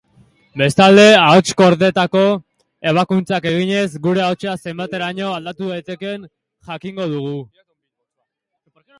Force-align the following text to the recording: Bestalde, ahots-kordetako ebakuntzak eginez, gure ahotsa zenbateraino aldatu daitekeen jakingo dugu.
Bestalde, 0.59 1.03
ahots-kordetako 1.23 2.21
ebakuntzak 2.91 3.45
eginez, 3.49 3.83
gure 4.05 4.23
ahotsa 4.27 4.55
zenbateraino 4.71 5.27
aldatu 5.33 5.69
daitekeen 5.73 6.25
jakingo 6.71 7.07
dugu. 7.13 7.35